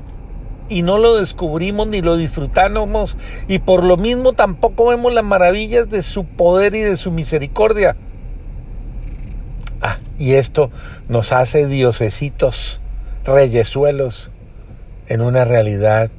y 0.69 0.81
no 0.81 0.97
lo 0.97 1.17
descubrimos 1.17 1.87
ni 1.87 2.01
lo 2.01 2.15
disfrutamos 2.15 3.17
y 3.49 3.59
por 3.59 3.83
lo 3.83 3.97
mismo 3.97 4.31
tampoco 4.31 4.87
vemos 4.87 5.13
las 5.13 5.25
maravillas 5.25 5.89
de 5.89 6.03
su 6.03 6.23
poder 6.23 6.75
y 6.75 6.81
de 6.81 6.95
su 6.95 7.11
misericordia. 7.11 7.97
Ah, 9.81 9.97
y 10.17 10.35
esto 10.35 10.71
nos 11.09 11.33
hace 11.33 11.67
diosesitos, 11.67 12.79
reyesuelos, 13.25 14.31
en 15.07 15.19
una 15.19 15.43
realidad 15.43 16.09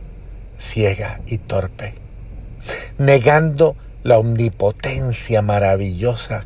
ciega 0.65 1.21
y 1.27 1.39
torpe, 1.39 1.95
negando 2.99 3.77
la 4.03 4.19
omnipotencia 4.19 5.43
maravillosa 5.43 6.45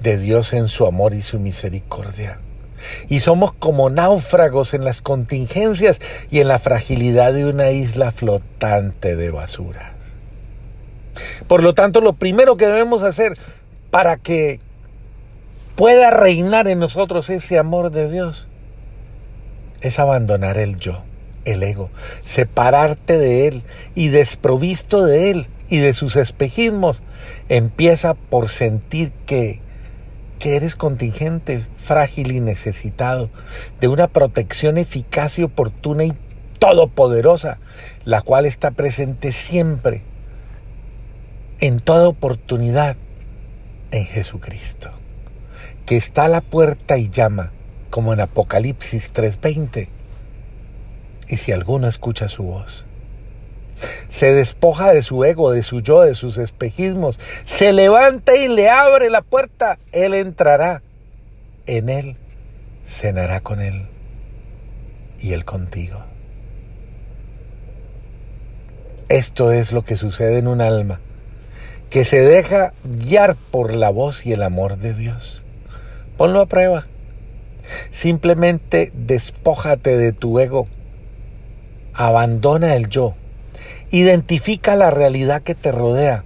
de 0.00 0.18
Dios 0.18 0.52
en 0.52 0.68
su 0.68 0.86
amor 0.86 1.14
y 1.14 1.22
su 1.22 1.40
misericordia. 1.40 2.38
Y 3.08 3.20
somos 3.20 3.52
como 3.52 3.90
náufragos 3.90 4.72
en 4.72 4.84
las 4.84 5.02
contingencias 5.02 6.00
y 6.30 6.40
en 6.40 6.48
la 6.48 6.58
fragilidad 6.58 7.32
de 7.32 7.44
una 7.44 7.70
isla 7.70 8.12
flotante 8.12 9.16
de 9.16 9.30
basuras. 9.30 9.92
Por 11.48 11.62
lo 11.62 11.74
tanto, 11.74 12.00
lo 12.00 12.12
primero 12.12 12.56
que 12.56 12.66
debemos 12.66 13.02
hacer 13.02 13.36
para 13.90 14.16
que 14.16 14.60
pueda 15.74 16.10
reinar 16.10 16.68
en 16.68 16.78
nosotros 16.78 17.30
ese 17.30 17.58
amor 17.58 17.90
de 17.90 18.10
Dios 18.10 18.48
es 19.80 19.98
abandonar 19.98 20.58
el 20.58 20.76
yo, 20.76 21.02
el 21.52 21.62
ego, 21.62 21.90
separarte 22.24 23.18
de 23.18 23.48
él 23.48 23.62
y 23.94 24.08
desprovisto 24.08 25.04
de 25.04 25.30
él 25.30 25.46
y 25.68 25.78
de 25.78 25.92
sus 25.92 26.16
espejismos, 26.16 27.02
empieza 27.48 28.14
por 28.14 28.48
sentir 28.48 29.12
que 29.26 29.60
que 30.38 30.56
eres 30.56 30.76
contingente, 30.76 31.64
frágil 31.76 32.32
y 32.32 32.40
necesitado 32.40 33.28
de 33.80 33.88
una 33.88 34.08
protección 34.08 34.78
eficaz 34.78 35.38
y 35.38 35.42
oportuna 35.42 36.04
y 36.04 36.12
todopoderosa, 36.58 37.58
la 38.04 38.22
cual 38.22 38.46
está 38.46 38.70
presente 38.70 39.32
siempre, 39.32 40.02
en 41.60 41.80
toda 41.80 42.08
oportunidad, 42.08 42.96
en 43.90 44.04
Jesucristo, 44.04 44.90
que 45.86 45.96
está 45.96 46.26
a 46.26 46.28
la 46.28 46.40
puerta 46.40 46.98
y 46.98 47.08
llama, 47.10 47.50
como 47.90 48.12
en 48.12 48.20
Apocalipsis 48.20 49.12
3:20. 49.12 49.88
Y 51.28 51.36
si 51.36 51.52
alguno 51.52 51.88
escucha 51.88 52.28
su 52.28 52.44
voz, 52.44 52.84
se 54.08 54.32
despoja 54.32 54.92
de 54.92 55.02
su 55.02 55.24
ego, 55.24 55.52
de 55.52 55.62
su 55.62 55.80
yo, 55.80 56.02
de 56.02 56.14
sus 56.14 56.38
espejismos, 56.38 57.18
se 57.44 57.72
levanta 57.72 58.34
y 58.34 58.48
le 58.48 58.68
abre 58.68 59.10
la 59.10 59.22
puerta, 59.22 59.78
Él 59.92 60.14
entrará, 60.14 60.82
en 61.66 61.88
Él 61.88 62.16
cenará 62.86 63.40
con 63.40 63.60
Él 63.60 63.86
y 65.20 65.32
Él 65.32 65.44
contigo. 65.44 66.02
Esto 69.08 69.52
es 69.52 69.72
lo 69.72 69.84
que 69.84 69.96
sucede 69.96 70.38
en 70.38 70.48
un 70.48 70.60
alma 70.60 71.00
que 71.90 72.04
se 72.04 72.20
deja 72.20 72.74
guiar 72.84 73.36
por 73.50 73.72
la 73.72 73.88
voz 73.90 74.26
y 74.26 74.32
el 74.32 74.42
amor 74.42 74.76
de 74.76 74.94
Dios. 74.94 75.42
Ponlo 76.16 76.40
a 76.40 76.46
prueba. 76.46 76.86
Simplemente 77.90 78.92
despójate 78.94 79.96
de 79.96 80.12
tu 80.12 80.38
ego. 80.38 80.68
Abandona 81.98 82.76
el 82.76 82.88
yo 82.88 83.16
Identifica 83.90 84.76
la 84.76 84.90
realidad 84.90 85.42
que 85.42 85.54
te 85.54 85.72
rodea. 85.72 86.22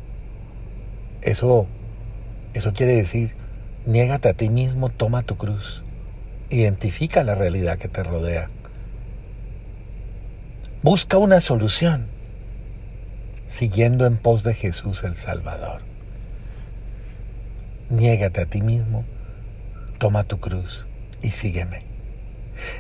Eso, 1.23 1.67
eso 2.55 2.73
quiere 2.73 2.95
decir, 2.97 3.35
niégate 3.87 4.29
a 4.29 4.35
ti 4.35 4.49
mismo, 4.49 4.89
toma 4.89 5.23
tu 5.23 5.37
cruz. 5.37 5.83
Identifica 6.51 7.23
la 7.23 7.37
realidad 7.37 7.79
que 7.79 7.89
te 7.89 8.03
rodea. 8.03 8.51
Busca 10.83 11.19
una 11.19 11.41
solución 11.41 12.07
siguiendo 13.49 14.07
en 14.07 14.17
pos 14.17 14.43
de 14.43 14.55
Jesús 14.55 15.05
el 15.05 15.15
Salvador. 15.15 15.81
Niégate 17.89 18.41
a 18.41 18.47
ti 18.47 18.61
mismo, 18.61 19.05
toma 19.99 20.25
tu 20.25 20.41
cruz 20.41 20.85
y 21.23 21.31
sígueme. 21.31 21.83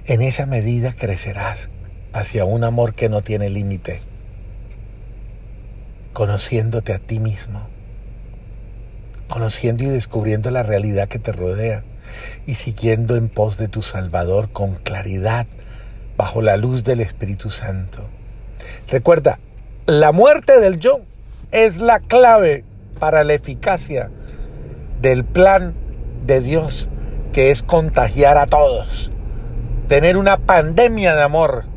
En 0.06 0.20
esa 0.22 0.44
medida 0.44 0.92
crecerás 0.92 1.68
hacia 2.12 2.44
un 2.44 2.64
amor 2.64 2.94
que 2.94 3.08
no 3.08 3.22
tiene 3.22 3.48
límite 3.48 4.00
conociéndote 6.12 6.92
a 6.92 6.98
ti 6.98 7.18
mismo, 7.18 7.60
conociendo 9.28 9.82
y 9.82 9.86
descubriendo 9.86 10.50
la 10.50 10.62
realidad 10.62 11.08
que 11.08 11.18
te 11.18 11.32
rodea 11.32 11.84
y 12.46 12.56
siguiendo 12.56 13.16
en 13.16 13.28
pos 13.28 13.56
de 13.56 13.68
tu 13.68 13.82
Salvador 13.82 14.50
con 14.50 14.74
claridad 14.74 15.46
bajo 16.16 16.42
la 16.42 16.56
luz 16.56 16.84
del 16.84 17.00
Espíritu 17.00 17.50
Santo. 17.50 18.04
Recuerda, 18.88 19.38
la 19.86 20.12
muerte 20.12 20.60
del 20.60 20.78
yo 20.78 21.00
es 21.50 21.78
la 21.78 22.00
clave 22.00 22.64
para 22.98 23.24
la 23.24 23.34
eficacia 23.34 24.10
del 25.00 25.24
plan 25.24 25.74
de 26.26 26.40
Dios, 26.40 26.88
que 27.32 27.50
es 27.50 27.62
contagiar 27.62 28.36
a 28.36 28.46
todos, 28.46 29.10
tener 29.88 30.18
una 30.18 30.36
pandemia 30.36 31.14
de 31.14 31.22
amor 31.22 31.71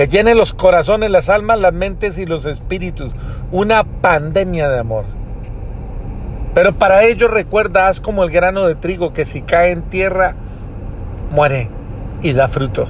que 0.00 0.08
llene 0.08 0.34
los 0.34 0.54
corazones, 0.54 1.10
las 1.10 1.28
almas, 1.28 1.60
las 1.60 1.74
mentes 1.74 2.16
y 2.16 2.24
los 2.24 2.46
espíritus. 2.46 3.12
Una 3.52 3.84
pandemia 3.84 4.70
de 4.70 4.78
amor. 4.78 5.04
Pero 6.54 6.72
para 6.72 7.04
ello 7.04 7.28
recuerda, 7.28 7.86
haz 7.86 8.00
como 8.00 8.24
el 8.24 8.30
grano 8.30 8.66
de 8.66 8.76
trigo 8.76 9.12
que 9.12 9.26
si 9.26 9.42
cae 9.42 9.72
en 9.72 9.82
tierra, 9.82 10.36
muere 11.30 11.68
y 12.22 12.32
da 12.32 12.48
fruto. 12.48 12.88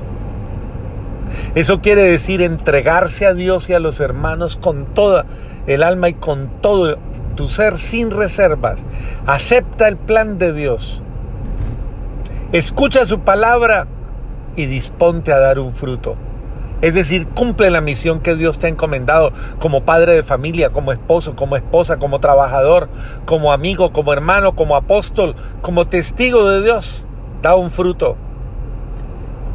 Eso 1.57 1.81
quiere 1.81 2.03
decir 2.03 2.42
entregarse 2.42 3.27
a 3.27 3.35
Dios 3.35 3.68
y 3.68 3.75
a 3.75 3.81
los 3.81 3.99
hermanos 3.99 4.55
con 4.55 4.87
toda 4.87 5.27
el 5.66 5.83
alma 5.83 6.11
y 6.11 6.14
con 6.14 6.49
todo 6.61 6.96
tu 7.35 7.49
ser 7.49 7.81
sin 7.81 8.12
reservas. 8.12 8.79
Acepta 9.27 9.88
el 9.88 9.96
plan 9.96 10.38
de 10.38 10.53
Dios. 10.53 11.03
Escucha 12.53 13.05
su 13.05 13.18
palabra 13.18 13.88
y 14.55 14.66
disponte 14.66 15.33
a 15.33 15.40
dar 15.40 15.59
un 15.59 15.75
fruto. 15.75 16.14
Es 16.82 16.94
decir, 16.94 17.26
cumple 17.26 17.70
la 17.70 17.82
misión 17.82 18.20
que 18.20 18.36
Dios 18.36 18.58
te 18.58 18.66
ha 18.66 18.70
encomendado 18.70 19.32
como 19.58 19.82
padre 19.82 20.14
de 20.14 20.22
familia, 20.22 20.70
como 20.70 20.92
esposo, 20.92 21.36
como 21.36 21.56
esposa, 21.56 21.98
como 21.98 22.20
trabajador, 22.20 22.88
como 23.26 23.52
amigo, 23.52 23.92
como 23.92 24.12
hermano, 24.12 24.54
como 24.54 24.76
apóstol, 24.76 25.34
como 25.60 25.86
testigo 25.86 26.48
de 26.48 26.62
Dios. 26.62 27.04
Da 27.42 27.54
un 27.54 27.70
fruto. 27.70 28.16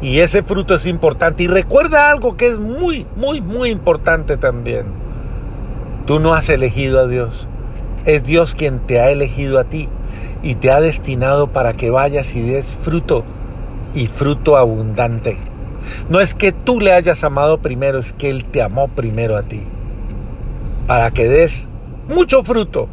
Y 0.00 0.20
ese 0.20 0.42
fruto 0.44 0.74
es 0.74 0.86
importante. 0.86 1.42
Y 1.42 1.48
recuerda 1.48 2.10
algo 2.10 2.36
que 2.36 2.48
es 2.48 2.58
muy, 2.58 3.06
muy, 3.16 3.40
muy 3.40 3.70
importante 3.70 4.36
también. 4.36 4.86
Tú 6.06 6.20
no 6.20 6.34
has 6.34 6.48
elegido 6.48 7.00
a 7.00 7.08
Dios. 7.08 7.48
Es 8.04 8.22
Dios 8.22 8.54
quien 8.54 8.78
te 8.78 9.00
ha 9.00 9.10
elegido 9.10 9.58
a 9.58 9.64
ti 9.64 9.88
y 10.42 10.54
te 10.54 10.70
ha 10.70 10.80
destinado 10.80 11.48
para 11.48 11.72
que 11.72 11.90
vayas 11.90 12.36
y 12.36 12.42
des 12.42 12.76
fruto 12.76 13.24
y 13.94 14.06
fruto 14.06 14.56
abundante. 14.56 15.38
No 16.08 16.20
es 16.20 16.34
que 16.34 16.52
tú 16.52 16.80
le 16.80 16.92
hayas 16.92 17.24
amado 17.24 17.58
primero, 17.58 17.98
es 17.98 18.12
que 18.12 18.30
Él 18.30 18.44
te 18.44 18.62
amó 18.62 18.88
primero 18.88 19.36
a 19.36 19.42
ti. 19.42 19.62
Para 20.86 21.10
que 21.10 21.28
des 21.28 21.66
mucho 22.08 22.42
fruto. 22.42 22.88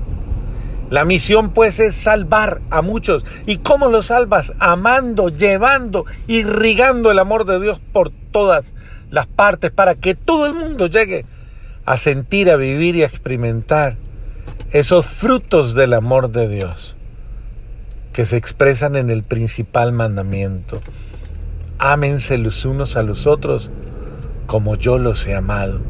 La 0.90 1.06
misión 1.06 1.52
pues 1.52 1.80
es 1.80 1.96
salvar 1.96 2.62
a 2.70 2.82
muchos. 2.82 3.26
¿Y 3.46 3.58
cómo 3.58 3.90
los 3.90 4.08
salvas? 4.08 4.54
Amando, 4.60 5.30
llevando, 5.30 6.06
irrigando 6.28 7.12
el 7.12 7.20
amor 7.20 7.46
de 7.46 7.60
Dios 7.60 7.82
por 7.92 8.12
todas 8.32 8.66
las 9.10 9.28
partes 9.28 9.72
para 9.72 9.96
que 9.96 10.16
todo 10.16 10.46
el 10.46 10.54
mundo 10.54 10.88
llegue 10.88 11.26
a 11.86 11.98
sentir, 11.98 12.50
a 12.50 12.56
vivir 12.56 12.96
y 12.96 13.04
a 13.04 13.06
experimentar 13.06 13.98
esos 14.72 15.06
frutos 15.06 15.76
del 15.76 15.94
amor 15.94 16.32
de 16.32 16.48
Dios 16.48 16.96
que 18.12 18.26
se 18.26 18.38
expresan 18.38 18.96
en 18.96 19.10
el 19.10 19.24
principal 19.24 19.92
mandamiento. 19.92 20.82
Ámense 21.86 22.38
los 22.38 22.64
unos 22.64 22.96
a 22.96 23.04
los 23.04 23.28
otros 23.28 23.70
como 24.48 24.76
yo 24.76 24.98
los 24.98 25.28
he 25.28 25.36
amado, 25.36 25.82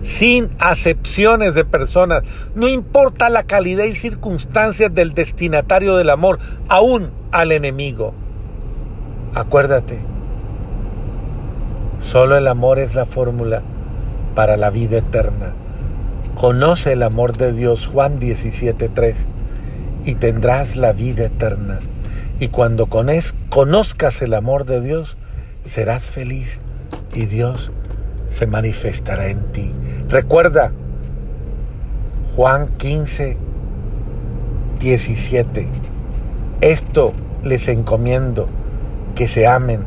sin 0.00 0.48
acepciones 0.60 1.56
de 1.56 1.64
personas. 1.64 2.22
No 2.54 2.68
importa 2.68 3.28
la 3.30 3.42
calidad 3.42 3.82
y 3.86 3.96
circunstancias 3.96 4.94
del 4.94 5.12
destinatario 5.12 5.96
del 5.96 6.10
amor, 6.10 6.38
aún 6.68 7.10
al 7.32 7.50
enemigo. 7.50 8.14
Acuérdate, 9.34 9.98
solo 11.98 12.36
el 12.36 12.46
amor 12.46 12.78
es 12.78 12.94
la 12.94 13.06
fórmula 13.06 13.62
para 14.36 14.56
la 14.56 14.70
vida 14.70 14.98
eterna. 14.98 15.54
Conoce 16.36 16.92
el 16.92 17.02
amor 17.02 17.36
de 17.36 17.52
Dios, 17.52 17.88
Juan 17.88 18.20
17.3, 18.20 19.16
y 20.04 20.14
tendrás 20.14 20.76
la 20.76 20.92
vida 20.92 21.24
eterna. 21.24 21.80
Y 22.38 22.48
cuando 22.48 22.86
conozcas 22.86 24.22
el 24.22 24.34
amor 24.34 24.64
de 24.64 24.80
Dios, 24.80 25.18
serás 25.64 26.04
feliz 26.10 26.60
y 27.14 27.26
Dios 27.26 27.72
se 28.28 28.46
manifestará 28.46 29.28
en 29.28 29.42
ti. 29.52 29.72
Recuerda, 30.08 30.72
Juan 32.36 32.68
15, 32.78 33.36
17. 34.78 35.68
Esto 36.60 37.12
les 37.44 37.68
encomiendo, 37.68 38.48
que 39.14 39.28
se 39.28 39.46
amen 39.46 39.82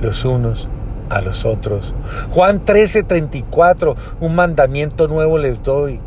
los 0.00 0.24
unos 0.24 0.68
a 1.08 1.20
los 1.20 1.44
otros. 1.44 1.94
Juan 2.30 2.64
13:34, 2.64 3.96
un 4.20 4.34
mandamiento 4.34 5.08
nuevo 5.08 5.38
les 5.38 5.62
doy, 5.62 6.00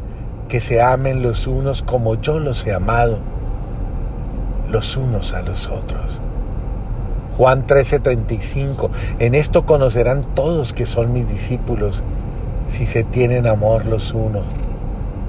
que 0.49 0.61
se 0.61 0.81
amen 0.81 1.21
los 1.21 1.47
unos 1.47 1.81
como 1.81 2.15
yo 2.15 2.39
los 2.39 2.65
he 2.65 2.73
amado, 2.73 3.17
los 4.69 4.97
unos 4.97 5.33
a 5.33 5.41
los 5.41 5.67
otros. 5.67 6.21
Juan 7.37 7.67
13:35, 7.67 8.89
en 9.19 9.35
esto 9.35 9.65
conocerán 9.67 10.23
todos 10.33 10.73
que 10.73 10.87
son 10.87 11.13
mis 11.13 11.29
discípulos, 11.29 12.03
si 12.67 12.87
se 12.87 13.03
tienen 13.03 13.45
amor 13.45 13.85
los 13.85 14.11
unos 14.13 14.43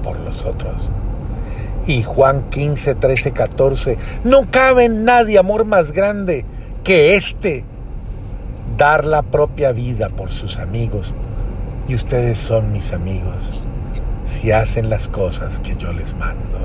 por 0.03 0.19
los 0.19 0.43
otros. 0.43 0.89
Y 1.85 2.01
Juan 2.01 2.49
15, 2.49 2.95
13, 2.95 3.31
14, 3.31 3.97
no 4.23 4.49
cabe 4.49 4.85
en 4.85 5.05
nadie 5.05 5.37
amor 5.37 5.65
más 5.65 5.91
grande 5.91 6.45
que 6.83 7.15
este, 7.15 7.63
dar 8.75 9.05
la 9.05 9.21
propia 9.21 9.71
vida 9.71 10.09
por 10.09 10.31
sus 10.31 10.57
amigos. 10.57 11.13
Y 11.87 11.93
ustedes 11.93 12.39
son 12.39 12.71
mis 12.71 12.91
amigos 12.91 13.53
si 14.25 14.51
hacen 14.51 14.89
las 14.89 15.07
cosas 15.09 15.59
que 15.59 15.75
yo 15.75 15.93
les 15.93 16.15
mando. 16.15 16.57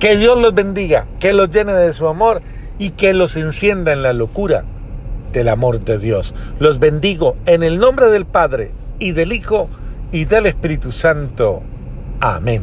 Que 0.00 0.16
Dios 0.16 0.38
los 0.38 0.54
bendiga, 0.54 1.06
que 1.20 1.34
los 1.34 1.50
llene 1.50 1.72
de 1.72 1.92
su 1.92 2.08
amor 2.08 2.40
y 2.82 2.90
que 2.90 3.14
los 3.14 3.36
encienda 3.36 3.92
en 3.92 4.02
la 4.02 4.12
locura 4.12 4.64
del 5.32 5.48
amor 5.48 5.84
de 5.84 5.98
Dios. 5.98 6.34
Los 6.58 6.80
bendigo 6.80 7.36
en 7.46 7.62
el 7.62 7.78
nombre 7.78 8.10
del 8.10 8.24
Padre 8.24 8.72
y 8.98 9.12
del 9.12 9.32
Hijo 9.32 9.68
y 10.10 10.24
del 10.24 10.46
Espíritu 10.46 10.90
Santo. 10.90 11.62
Amén. 12.18 12.62